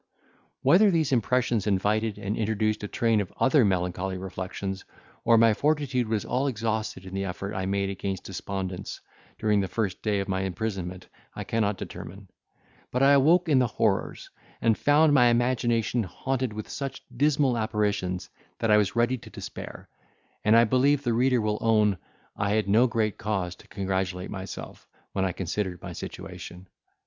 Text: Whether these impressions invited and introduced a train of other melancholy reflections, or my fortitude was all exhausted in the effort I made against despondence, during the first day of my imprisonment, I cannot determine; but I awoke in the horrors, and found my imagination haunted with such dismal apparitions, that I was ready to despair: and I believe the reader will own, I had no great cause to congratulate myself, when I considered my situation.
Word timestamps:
Whether 0.63 0.89
these 0.89 1.11
impressions 1.11 1.67
invited 1.67 2.17
and 2.17 2.35
introduced 2.35 2.83
a 2.83 2.87
train 2.87 3.21
of 3.21 3.31
other 3.39 3.63
melancholy 3.63 4.17
reflections, 4.17 4.83
or 5.23 5.37
my 5.37 5.53
fortitude 5.53 6.07
was 6.07 6.25
all 6.25 6.47
exhausted 6.47 7.05
in 7.05 7.13
the 7.13 7.25
effort 7.25 7.53
I 7.53 7.67
made 7.67 7.91
against 7.91 8.23
despondence, 8.23 8.99
during 9.37 9.59
the 9.61 9.67
first 9.67 10.01
day 10.01 10.19
of 10.19 10.27
my 10.27 10.41
imprisonment, 10.41 11.07
I 11.35 11.43
cannot 11.43 11.77
determine; 11.77 12.29
but 12.89 13.03
I 13.03 13.11
awoke 13.11 13.47
in 13.47 13.59
the 13.59 13.67
horrors, 13.67 14.27
and 14.59 14.75
found 14.75 15.13
my 15.13 15.27
imagination 15.27 16.01
haunted 16.01 16.51
with 16.51 16.67
such 16.67 17.03
dismal 17.15 17.55
apparitions, 17.55 18.27
that 18.57 18.71
I 18.71 18.77
was 18.77 18.95
ready 18.95 19.19
to 19.19 19.29
despair: 19.29 19.87
and 20.43 20.57
I 20.57 20.63
believe 20.63 21.03
the 21.03 21.13
reader 21.13 21.41
will 21.41 21.59
own, 21.61 21.99
I 22.35 22.53
had 22.55 22.67
no 22.67 22.87
great 22.87 23.19
cause 23.19 23.53
to 23.57 23.67
congratulate 23.67 24.31
myself, 24.31 24.87
when 25.11 25.25
I 25.25 25.31
considered 25.31 25.79
my 25.83 25.93
situation. 25.93 26.67